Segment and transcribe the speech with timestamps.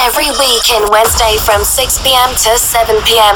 [0.00, 3.34] Every week in Wednesday from 6 pm to 7 pm.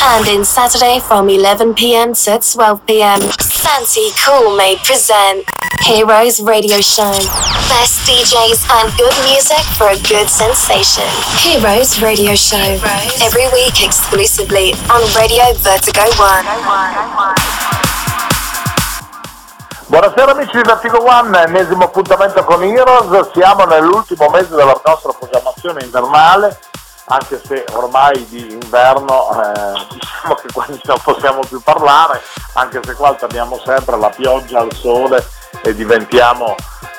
[0.00, 3.20] And in Saturday from 11 pm to 12 pm.
[3.40, 5.44] Santi Cool may present
[5.82, 7.12] Heroes Radio Show.
[7.68, 11.04] Best DJs and good music for a good sensation.
[11.40, 12.78] Heroes Radio Show.
[13.20, 17.57] Every week exclusively on Radio Vertigo 1.
[19.88, 25.82] Buonasera amici di Vertigo One, ennesimo appuntamento con Heroes, siamo nell'ultimo mese della nostra programmazione
[25.82, 26.60] invernale,
[27.06, 32.20] anche se ormai di inverno eh, diciamo che quasi non possiamo più parlare,
[32.52, 35.26] anche se qua torniamo sempre alla pioggia, al sole
[35.62, 36.54] e diventiamo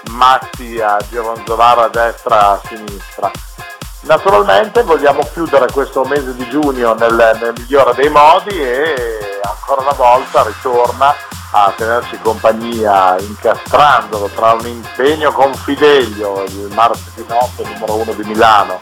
[0.10, 3.32] matti a gironzolare a destra e a sinistra.
[4.02, 9.94] Naturalmente vogliamo chiudere questo mese di giugno nel, nel migliore dei modi e ancora una
[9.94, 17.96] volta ritorna a tenerci compagnia incastrandolo tra un impegno con Fidelio, il martedì notte numero
[17.96, 18.78] uno di Milano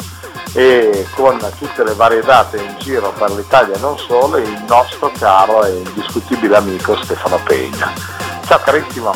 [0.53, 5.11] e con tutte le varie date in giro per l'Italia e non solo, il nostro
[5.17, 7.91] caro e indiscutibile amico Stefano Pegna.
[8.45, 9.13] Ciao carissimo.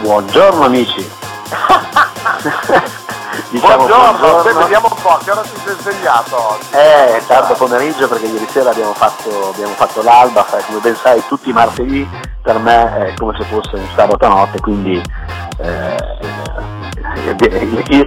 [0.00, 1.27] Buongiorno amici.
[3.50, 4.60] diciamo buongiorno, buongiorno.
[4.60, 6.66] vediamo un po', che ora ti sei svegliato oggi?
[6.72, 11.48] Eh, tardo pomeriggio perché ieri sera abbiamo fatto, abbiamo fatto l'alba, come ben sai tutti
[11.50, 12.06] i martedì
[12.42, 15.00] per me è come se fosse un sabato notte, quindi
[15.58, 15.96] eh,
[17.14, 18.06] il, il,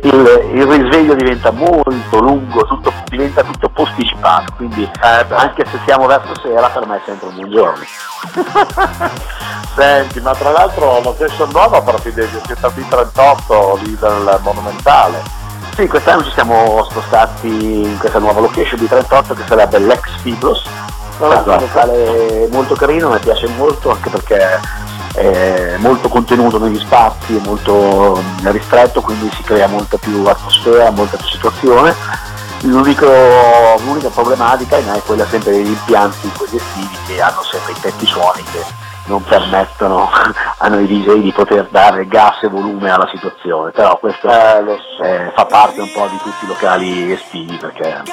[0.53, 6.33] il, risveglio diventa molto lungo, tutto, diventa tutto posticipato, quindi eh, anche se siamo verso
[6.41, 7.83] sera per me è sempre un buongiorno.
[9.75, 15.22] Senti, ma tra l'altro location nuova per Fidelio, siete a B38 lì del Monumentale.
[15.75, 20.66] Sì, quest'anno ci siamo spostati in questa nuova location B38 che sarebbe l'ex Fibros,
[21.17, 21.52] esatto.
[21.52, 24.59] un locale molto carino, mi piace molto anche perché
[25.13, 31.17] è molto contenuto negli spazi, è molto ristretto, quindi si crea molta più atmosfera, molta
[31.17, 31.95] più situazione.
[32.61, 38.43] l'unica problematica è quella sempre degli impianti quelli estivi che hanno sempre i tetti suoni
[38.51, 38.63] che
[39.05, 40.09] non permettono
[40.57, 44.63] a noi DJ di poter dare gas e volume alla situazione, però questo eh,
[44.97, 45.03] so.
[45.03, 48.03] eh, fa parte un po' di tutti i locali estivi perché...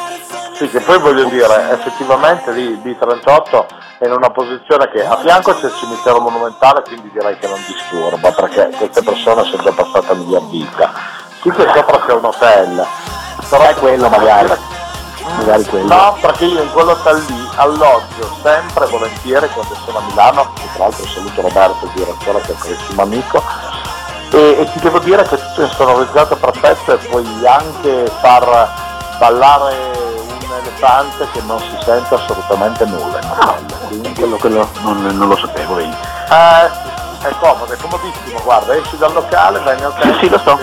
[0.58, 3.66] Sì, che poi voglio dire, effettivamente lì B38
[3.98, 7.62] è in una posizione che a fianco c'è il cimitero monumentale, quindi direi che non
[7.64, 10.92] disturba, perché queste persone sono già passate a miglior vita.
[11.38, 12.84] Qui che sopra c'è un hotel,
[13.48, 14.50] però è quello magari
[15.36, 15.94] magari quello.
[15.94, 20.86] No, perché io in quell'hotel lì alloggio sempre volentieri quando sono a Milano, e tra
[20.86, 23.44] l'altro saluto Roberto, il direttore che è un carissimo amico,
[24.32, 28.68] e, e, ti devo dire che tutto è insonorizzato perfetto e puoi anche far
[29.20, 29.98] ballare
[30.78, 33.18] elefante che non si sente assolutamente nulla.
[33.38, 33.54] Ah,
[33.88, 35.94] quindi quello, quello non, non, lo sapevo, vedi.
[36.30, 40.38] Eh, è comodo, è comodissimo, guarda, esci dal locale, vai nel hotel, sì, sì, lo
[40.38, 40.58] so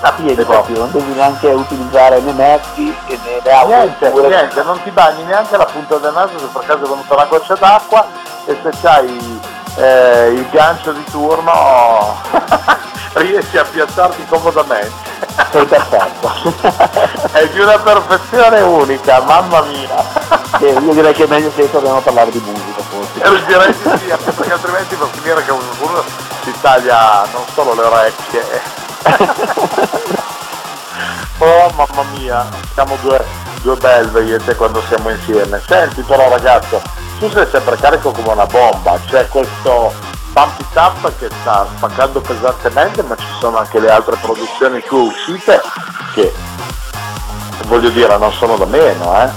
[0.00, 3.68] a piedi proprio, non devi neanche utilizzare né mezzi né, né auto.
[3.68, 7.14] Niente, niente, non ti bagni neanche la punta del naso se per caso è venuta
[7.14, 8.06] una goccia d'acqua
[8.44, 9.40] e se c'hai
[9.76, 12.20] eh, il gancio di turno
[13.14, 15.13] riesci a piazzarti comodamente.
[15.50, 16.32] Sei perfetto.
[17.32, 20.04] è di una perfezione unica, mamma mia.
[20.58, 23.22] Eh, io direi che è meglio se torniamo a parlare di musica forse.
[23.22, 26.02] Eh, direi di sì, perché altrimenti a finire che uno
[26.42, 28.82] si taglia non solo le orecchie
[31.38, 33.22] oh mamma mia, siamo due,
[33.62, 35.60] due belve io e te quando siamo insieme.
[35.66, 36.80] Senti però ragazzo,
[37.24, 39.94] tu sei sempre carico come una bomba, c'è questo
[40.34, 45.62] Pump It che sta spaccando pesantemente, ma ci sono anche le altre produzioni tue uscite
[46.12, 46.30] che
[47.66, 49.30] voglio dire non sono da meno, eh.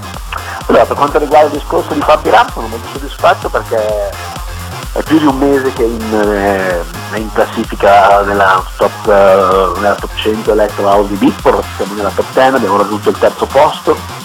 [0.66, 4.10] Allora, per quanto riguarda il discorso di Pump It sono molto soddisfatto perché
[4.92, 6.84] è più di un mese che in,
[7.14, 12.12] eh, in classifica nella top, uh, nella top 100 Electro House di Beatport, siamo nella
[12.14, 14.17] top 10, abbiamo raggiunto il terzo posto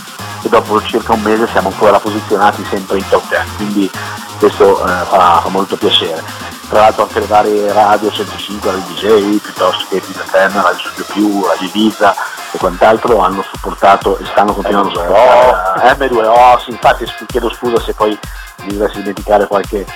[0.53, 3.91] dopo circa un mese siamo ancora posizionati sempre in top 10, quindi
[4.39, 6.23] questo uh, fa, fa, molto piacere.
[6.69, 11.05] Tra l'altro anche le varie radio 105, Radio DJ, piuttosto che Pizza FM, Radio Studio
[11.11, 12.15] Più, Radio Ibiza
[12.51, 17.95] e quant'altro hanno supportato e stanno continuando a supportare M2O, sì, infatti chiedo scusa se
[17.95, 18.19] poi
[18.65, 19.87] mi dovessi dimenticare qualche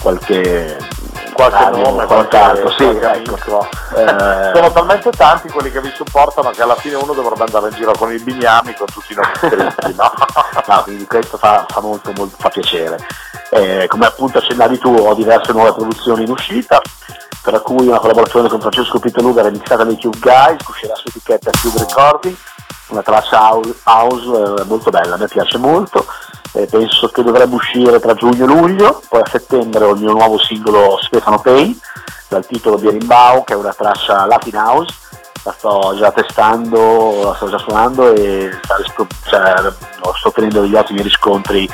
[0.00, 0.78] qualche
[1.32, 3.68] qualche nome, qualche altro, sì, ecco.
[3.94, 7.74] eh, sono talmente tanti quelli che vi supportano che alla fine uno dovrebbe andare in
[7.74, 10.12] giro con i bignami con tutti i nomi scritti, no?
[10.66, 10.82] no?
[10.82, 12.98] quindi questo fa, fa molto, molto fa piacere.
[13.50, 16.80] Eh, come appunto accennavi tu ho diverse nuove produzioni in uscita,
[17.42, 21.78] tra cui una collaborazione con Francesco Pitaluga remixata dai Cube Guys, uscirà su etichetta Cube
[21.78, 22.36] Recording,
[22.88, 23.50] una traccia
[23.84, 26.06] house eh, molto bella, a me piace molto
[26.52, 30.12] eh, penso che dovrebbe uscire tra giugno e luglio, poi a settembre ho il mio
[30.12, 31.78] nuovo singolo Stefano Pay,
[32.28, 34.94] dal titolo Bierimbau, che è una traccia Latin House,
[35.44, 38.50] la sto già testando, la sto già suonando e
[39.28, 39.54] cioè,
[40.14, 41.68] sto ottenendo degli ottimi riscontri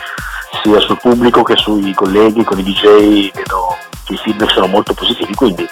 [0.63, 4.95] sia sul pubblico che sui colleghi, con i DJ, vedo che i feedback sono molto
[4.95, 5.69] positivi, quindi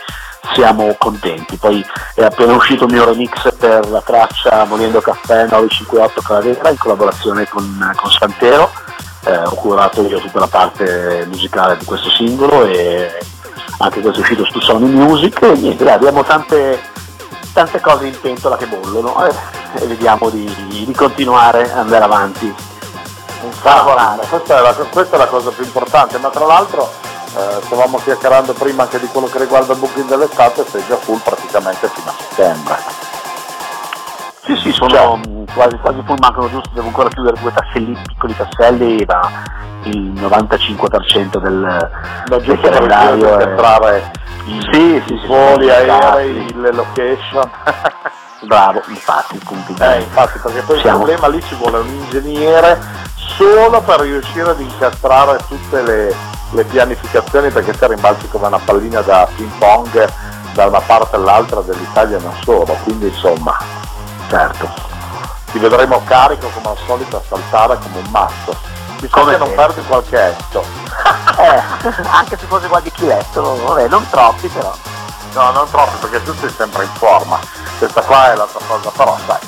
[0.52, 1.56] siamo contenti.
[1.56, 6.78] Poi è appena uscito il mio remix per la traccia Volendo Caffè 958 Calavera in
[6.78, 8.70] collaborazione con, con Santero,
[9.26, 13.12] eh, ho curato io tutta la parte musicale di questo singolo e
[13.78, 16.80] anche questo è uscito su Sony Music e niente, dai, abbiamo tante,
[17.52, 19.34] tante cose in pentola che bollono eh,
[19.74, 22.54] e vediamo di, di continuare ad andare avanti.
[23.62, 24.26] Lavorare.
[24.26, 26.90] Questa è, la, questa è la cosa più importante, ma tra l'altro
[27.36, 31.18] eh, stavamo chiacchierando prima anche di quello che riguarda il booking dell'estate, sei già full
[31.18, 32.76] praticamente fino a settembre.
[34.44, 35.18] Sì, sì, sono cioè,
[35.52, 39.30] quasi, quasi full, mancano giusto, devo ancora chiudere due tasselli, piccoli tasselli, ma
[39.84, 41.90] il 95% del,
[42.26, 43.42] no, del calendario è...
[43.42, 44.10] entrare
[44.46, 47.50] i, sì, sì, i voli aerei, le location.
[48.46, 49.74] Bravo, infatti, punti.
[49.80, 50.98] Eh, infatti, perché poi Siamo...
[50.98, 52.78] il problema lì ci vuole un ingegnere
[53.16, 56.14] solo per riuscire ad incastrare tutte le,
[56.50, 60.12] le pianificazioni perché se rimbalzi come una pallina da ping pong
[60.52, 63.56] da una parte all'altra dell'Italia non solo, quindi insomma,
[64.28, 64.70] certo,
[65.50, 68.56] ti vedremo carico come al solito a saltare come un matto.
[69.00, 70.64] Bisogna che non perdi qualche etto.
[71.38, 71.62] eh,
[72.10, 74.72] anche se fosse qualche chiletto, vabbè, non troppi però.
[75.34, 77.38] No, non troppi perché tu sei sempre in forma.
[77.78, 79.38] Questa qua è la tua cosa, però sai,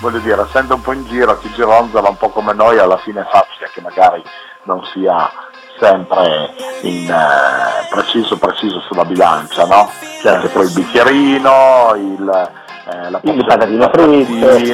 [0.00, 3.26] voglio dire, essendo un po' in giro, chi gironzola un po' come noi alla fine
[3.30, 4.22] fa che magari
[4.64, 5.30] non sia
[5.78, 9.90] sempre in, eh, preciso preciso sulla bilancia, no?
[10.20, 12.50] C'è anche poi il bicchierino, il,
[12.90, 14.72] eh, la il patatino fritte.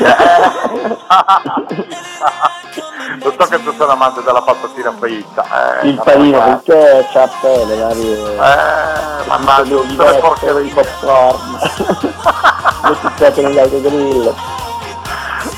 [3.22, 5.80] Lo so che tu sei un amante della patatina fritta.
[5.80, 8.34] Eh, il panino con ketchup, le varie...
[8.34, 11.58] Eh, mannaggia, tutte le porcherie di popcorn.
[12.88, 14.34] le pizzette negli autogrill.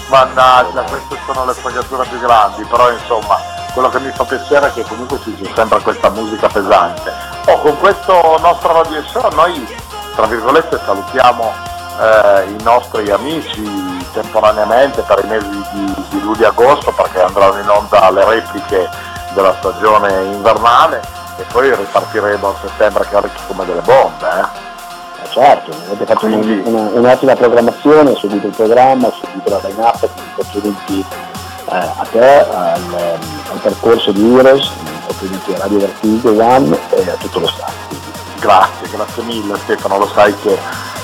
[0.09, 3.39] Mannaggia, queste sono le spagature più grandi, però insomma
[3.73, 7.13] quello che mi fa piacere è che comunque ci sia sempre questa musica pesante.
[7.47, 9.67] Oh, con questo nostro radio show noi,
[10.15, 16.49] tra virgolette, salutiamo eh, i nostri amici temporaneamente per i mesi di, di luglio e
[16.49, 18.89] agosto perché andranno in onda le repliche
[19.35, 21.03] della stagione invernale
[21.39, 24.27] e poi ripartiremo a settembre carichi come delle bombe.
[24.27, 25.25] Eh?
[25.25, 26.63] Eh certo, avete fatto Quindi...
[26.65, 31.05] un'ottima programmazione, seguito il programma, seguito la line-up, complimenti
[31.69, 33.19] eh, a te, al,
[33.51, 34.71] al, percorso di Heroes,
[35.07, 37.75] complimenti a Radio Vertigo One e a tutto lo staff.
[38.39, 40.59] Grazie, grazie mille Stefano, lo sai che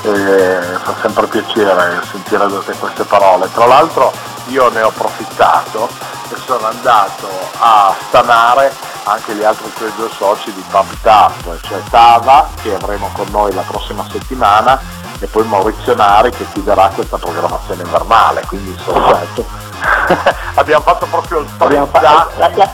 [0.09, 2.47] fa sempre piacere sentire
[2.79, 3.51] queste parole.
[3.53, 4.13] Tra l'altro
[4.47, 5.89] io ne ho approfittato
[6.29, 7.29] e sono andato
[7.59, 8.73] a stanare
[9.05, 13.53] anche gli altri tuoi due soci di Pump Up, cioè Tava che avremo con noi
[13.53, 14.81] la prossima settimana
[15.19, 19.62] e poi Maurizio Nari che chiuderà questa programmazione invernale, quindi insomma certo.
[20.55, 22.71] abbiamo fatto proprio il abbiamo fatto la, la, la,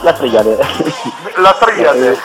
[0.00, 0.56] la triade
[1.36, 2.20] la triade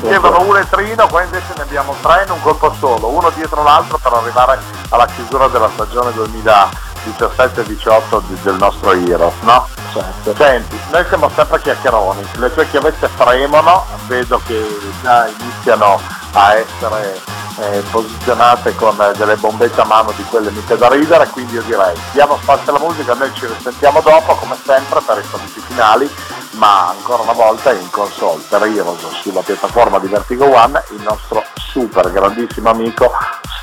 [0.00, 3.98] chiedono un etrino qua invece ne abbiamo tre in un colpo solo uno dietro l'altro
[3.98, 4.60] per arrivare
[4.90, 9.66] alla chiusura della stagione 2017-18 del nostro Heroes no?
[9.92, 10.34] Certo.
[10.36, 15.98] Senti, noi siamo sempre chiacchieroni, le tue chiavette fremono, vedo che già iniziano
[16.32, 17.20] a essere
[17.60, 21.96] eh, posizionate con delle bombette a mano di quelle mica da ridere, quindi io direi
[22.12, 26.10] diamo spazio alla musica, noi ci risentiamo dopo come sempre per i saluti finali,
[26.52, 31.44] ma ancora una volta in console per Heroes sulla piattaforma di Vertigo One il nostro
[31.56, 33.12] super grandissimo amico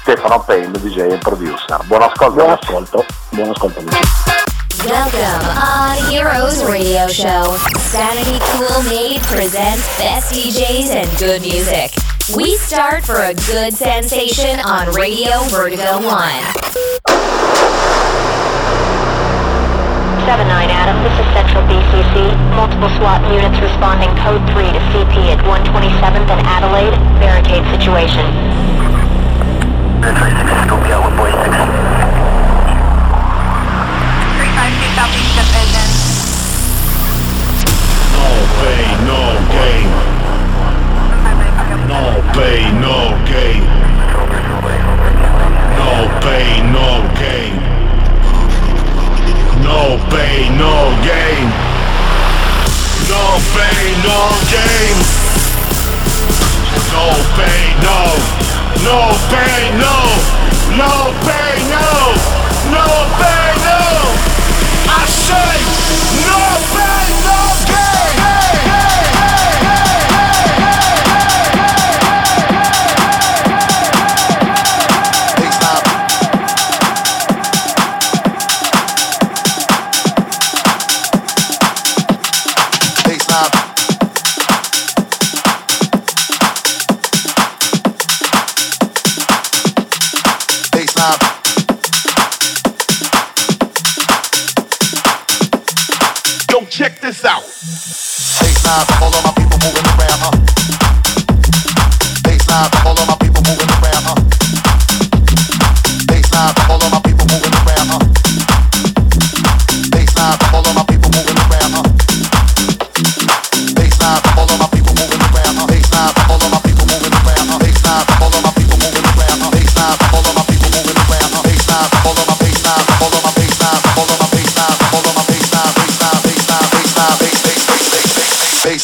[0.01, 1.79] Stefano Payne, DJ e producer.
[1.86, 2.36] Buon ascolto.
[2.36, 3.05] Buon ascolto.
[3.29, 3.98] Buon ascolto amici.
[4.86, 7.57] Welcome on Heroes Radio Show.
[7.89, 12.14] Sanity Cool Made presents best DJs and good music.
[12.34, 16.01] We start for a good sensation on Radio Vertigo 1.
[16.01, 16.10] 7-9
[20.74, 22.34] Adam, this is Central BCC.
[22.58, 26.98] Multiple SWAT units responding code 3 to CP at 127th and Adelaide.
[27.22, 28.25] Barricade situation.
[30.01, 31.46] 36, Scorpio, 146.
[34.34, 35.88] 352 Southeast Division.
[38.17, 38.25] No
[38.65, 39.22] pain, no
[39.53, 40.14] gain.
[42.36, 43.63] No pain, no gain.
[45.80, 47.56] No pain, no gain.
[49.63, 50.75] No pain, no
[51.08, 51.48] gain.
[53.08, 53.24] No
[53.56, 54.20] pain, no
[54.51, 54.96] gain.
[56.92, 57.06] No
[57.38, 58.01] pain, no.
[58.84, 59.00] No
[59.32, 59.98] pain, no.
[60.75, 60.92] No
[61.24, 61.88] pain, no.
[62.75, 63.82] No pain, no.
[64.92, 65.56] I say
[66.27, 66.39] no
[66.75, 67.44] pain, no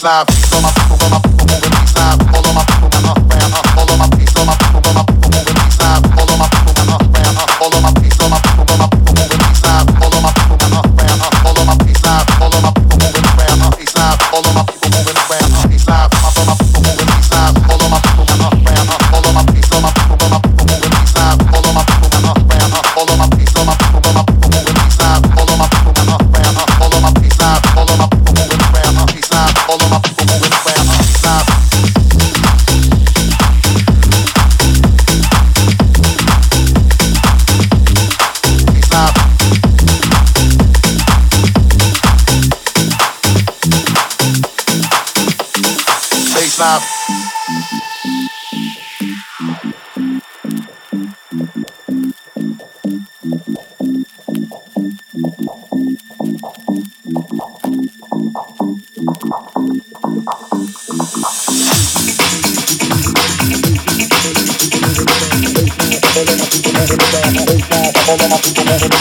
[0.02, 0.41] slap.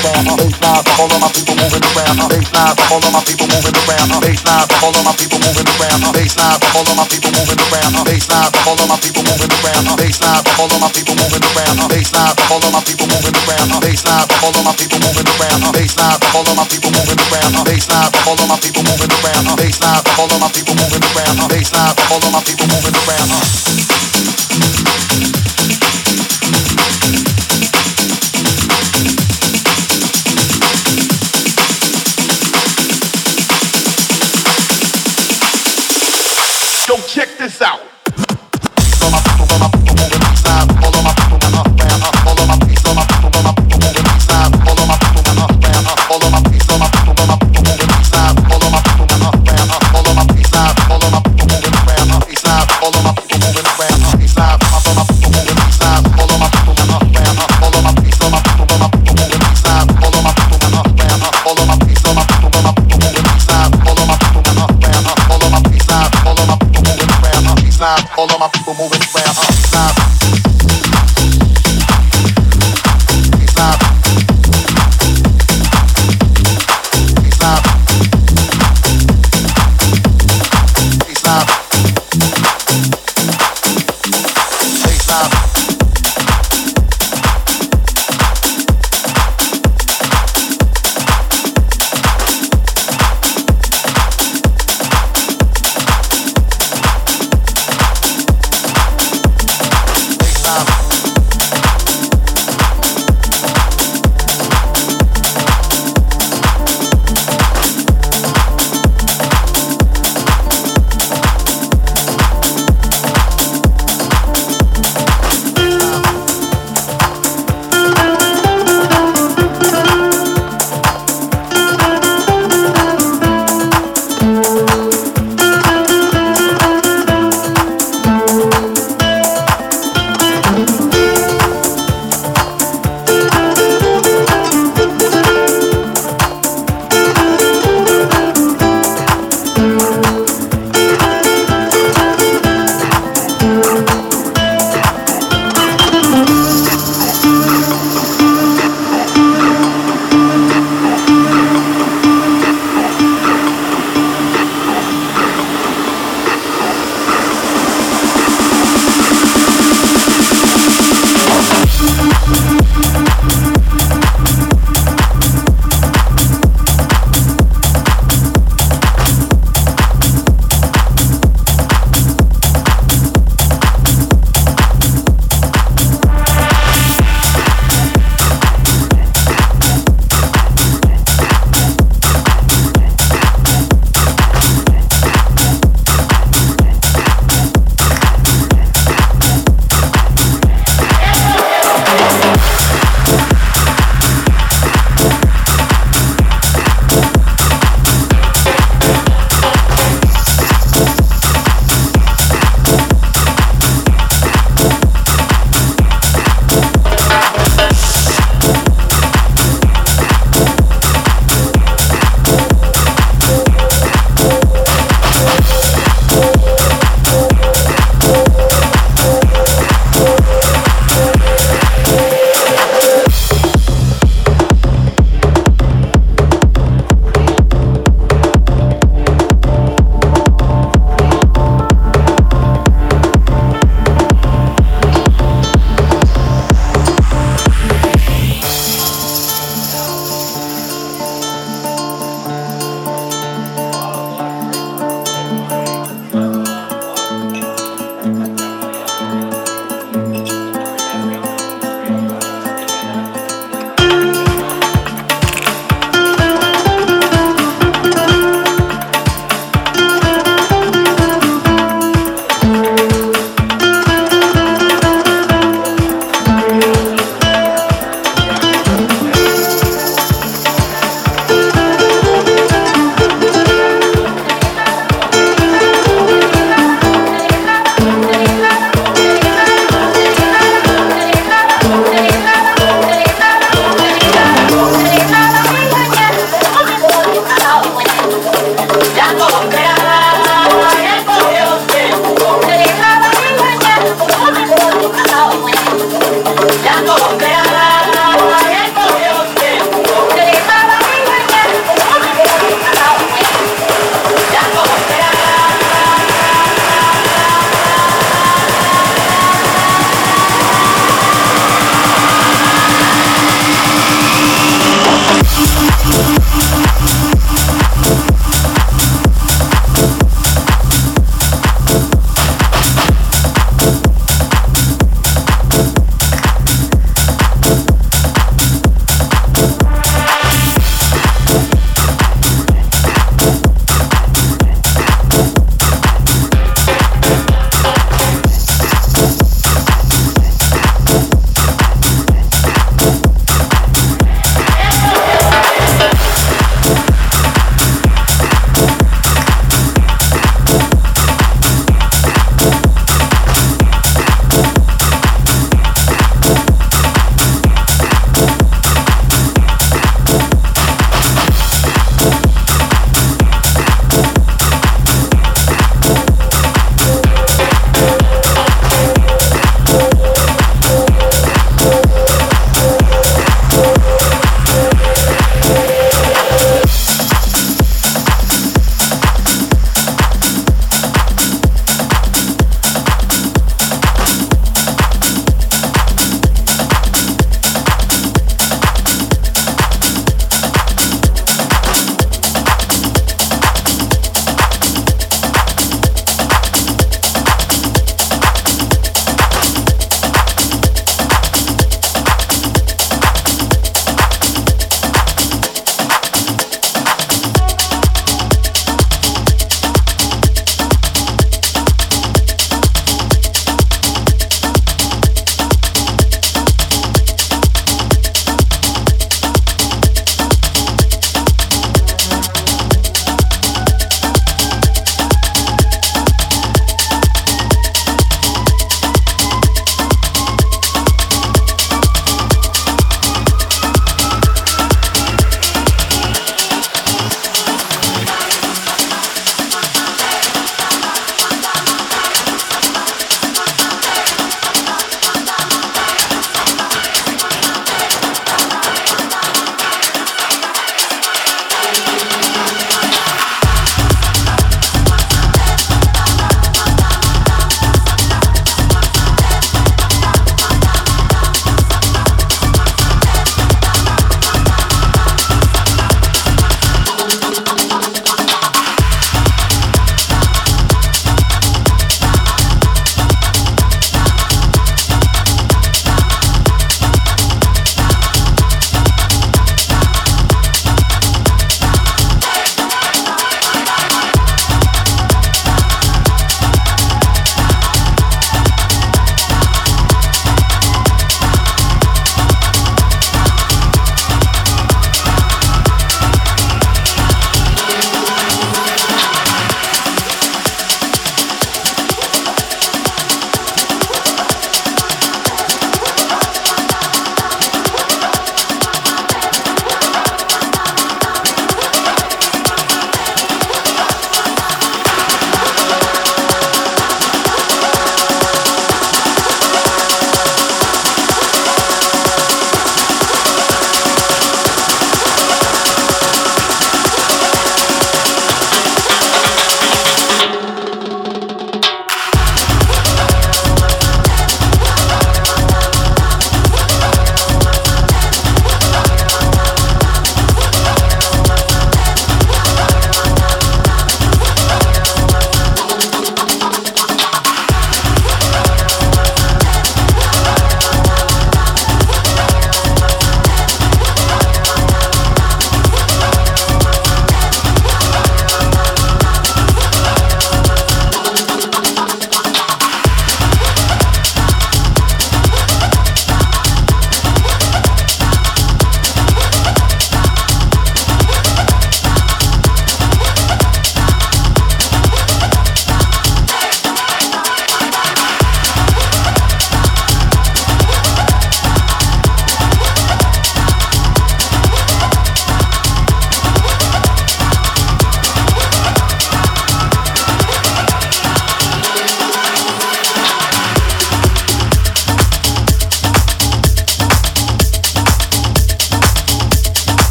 [0.00, 3.48] around, baseline for all of my people moving around, baseline for all of my people
[3.48, 7.04] moving around, baseline for all of my people moving around, baseline for all of my
[7.04, 10.80] people moving around, baseline for all of my people moving around, baseline for all of
[10.80, 14.54] my people moving around, baseline for all of my people moving around, baseline for all
[14.54, 18.30] of my people moving around, baseline for all of my people moving around, baseline for
[18.30, 21.94] all of my people moving around, baseline for all of my people moving around, baseline
[21.98, 23.30] for all of my people moving around.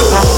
[0.00, 0.31] Yeah.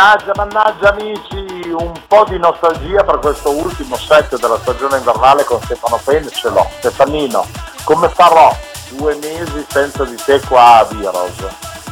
[0.00, 5.60] Mannaggia, mannaggia amici, un po' di nostalgia per questo ultimo set della stagione invernale con
[5.60, 6.66] Stefano Penn ce l'ho.
[6.78, 7.44] Stefanino,
[7.84, 8.50] come farò
[8.96, 11.46] due mesi senza di te qua a Heroes?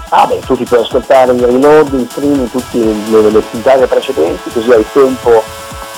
[0.09, 4.53] Ah beh, tu ti puoi ascoltare in reload, in streaming, tutte le, le puntate precedenti,
[4.53, 5.43] così hai tempo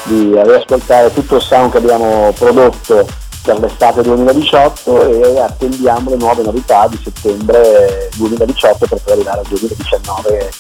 [0.03, 3.07] di riascoltare tutto il sound che abbiamo prodotto
[3.45, 9.47] per l'estate 2018 e attendiamo le nuove novità di settembre 2018 per poi arrivare al
[9.47, 10.51] 2019 eh,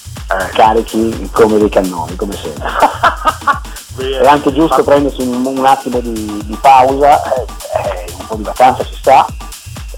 [0.52, 2.68] carichi come dei cannoni, come sempre.
[4.20, 8.42] È anche giusto prendersi un, un attimo di, di pausa, eh, eh, un po' di
[8.44, 9.26] vacanza ci sta.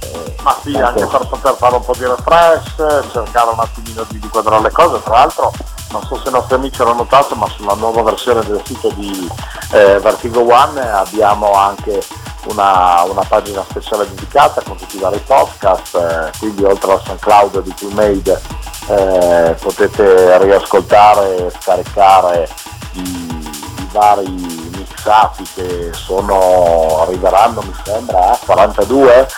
[0.00, 4.18] eh, Ma sì, anche per poter fare un po' di refresh, cercare un attimino di
[4.20, 5.52] inquadrare le cose, tra l'altro
[5.92, 9.30] non so se i nostri amici hanno notato, ma sulla nuova versione del sito di
[9.72, 12.02] eh, Vertigo One abbiamo anche
[12.46, 17.62] una, una pagina speciale dedicata con tutti i vari podcast, eh, quindi oltre al SoundCloud
[17.62, 18.40] di Toolmade
[18.88, 22.48] eh, potete riascoltare e scaricare
[22.92, 24.30] i, i vari
[24.76, 29.28] mixati che sono, arriveranno mi sembra a 42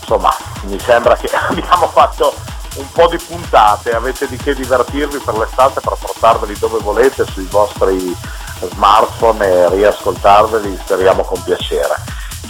[0.00, 2.34] insomma mi sembra che abbiamo fatto
[2.76, 7.46] un po' di puntate, avete di che divertirvi per l'estate per portarveli dove volete sui
[7.50, 8.16] vostri
[8.60, 11.94] smartphone e riascoltarveli, speriamo con piacere.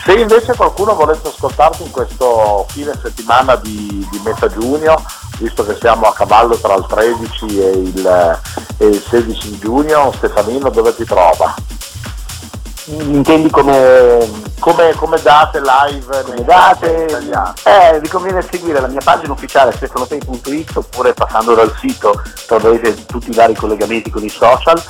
[0.04, 5.02] Se invece qualcuno volesse ascoltarti in questo fine settimana di, di metà giugno,
[5.38, 8.40] visto che siamo a cavallo tra il 13 e il,
[8.78, 11.54] e il 16 di giugno, Stefanino dove ti trova?
[12.86, 17.06] Intendi come Come, come date live come date,
[17.62, 23.30] eh, vi conviene seguire la mia pagina ufficiale stefanopay.it oppure passando dal sito troverete tutti
[23.30, 24.82] i vari collegamenti con i social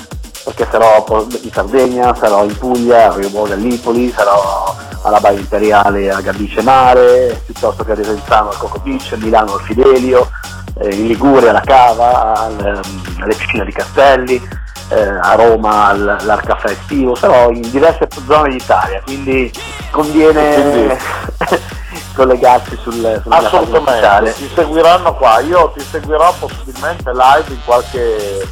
[0.49, 1.05] perché sarò
[1.42, 6.20] in Sardegna, sarò in Puglia, a Rio Boga, a Lipoli, sarò alla Baia Imperiale a
[6.22, 10.30] Gardice Mare, piuttosto che a Desenzano al Coco Beach, a Milano al Fidelio,
[10.78, 14.49] eh, in Liguria alla Cava, al, ehm, alle piscine di Castelli,
[14.88, 19.53] eh, a Roma al- all'Arcaffè estivo, sarò in diverse zone d'Italia, quindi
[19.90, 21.66] conviene Quindi-
[22.16, 28.49] collegarsi sul, sulla Assolutamente, ti seguiranno qua, io ti seguirò possibilmente live in qualche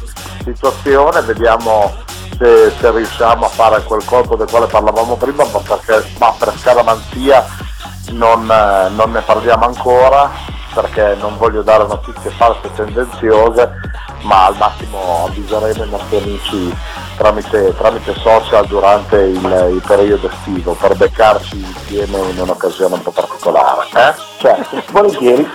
[0.53, 1.93] situazione, vediamo
[2.37, 6.53] se, se riusciamo a fare quel colpo del quale parlavamo prima, ma perché ma per
[6.57, 7.45] scaramanzia
[8.11, 10.29] non, eh, non ne parliamo ancora,
[10.73, 13.71] perché non voglio dare notizie false e tendenziose,
[14.21, 16.77] ma al massimo avviseremo i nostri amici
[17.17, 23.11] tramite, tramite social durante il, il periodo estivo per beccarci insieme in un'occasione un po'
[23.11, 23.87] particolare.
[23.93, 24.13] Eh?
[24.37, 25.49] Certo, volentieri.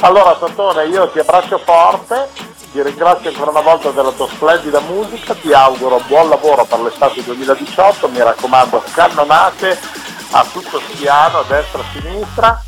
[0.00, 2.28] Allora Totone io ti abbraccio forte,
[2.74, 7.22] ti ringrazio ancora una volta della tua splendida musica, ti auguro buon lavoro per l'estate
[7.22, 9.78] 2018, mi raccomando cannonate
[10.32, 12.62] a tutto spiano, a destra e a sinistra,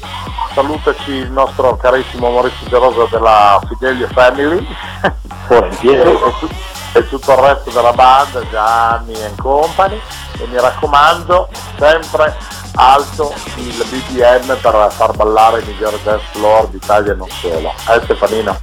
[0.55, 4.65] salutaci il nostro carissimo Maurizio Gerosa della Fidelio Family
[5.03, 5.13] e,
[5.49, 6.09] Volentieri.
[6.13, 6.49] e tu-
[6.93, 10.01] e tutto il resto della banda, Gianni and Company
[10.39, 11.49] e mi raccomando
[11.79, 12.37] sempre
[12.77, 17.73] alto il BPM per far ballare il migliore dance floor d'Italia e non solo.
[17.89, 18.57] Eh Stefanino?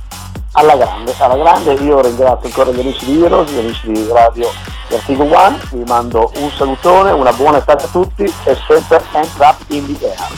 [0.53, 4.51] Alla grande, alla grande, io ringrazio ancora gli amici di Heroes, gli amici di Radio
[4.89, 9.57] Vertigo One, vi mando un salutone, una buona estate a tutti e sempre hands up
[9.67, 10.31] in the air.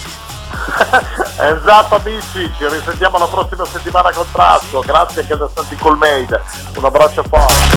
[1.57, 6.41] esatto amici, ci risentiamo la prossima settimana con Trasco, grazie anche da Santi Colmade,
[6.77, 7.73] un abbraccio forte.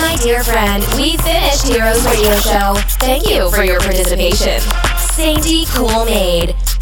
[0.00, 2.74] My dear friend, we finished Heroes Radio Show.
[2.98, 4.60] Thank you for your participation.
[4.96, 6.73] Sainty Cool Maid